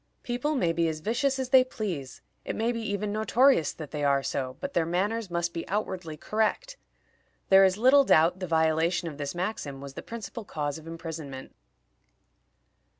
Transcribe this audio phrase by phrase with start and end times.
[0.23, 4.03] People may be as vicious as they please; it may be even notorious that they
[4.03, 6.75] are so, but their manners must be outwardly correct.
[7.49, 11.53] There is little doubt the violation of this maxim was the principal cause of imprisonment.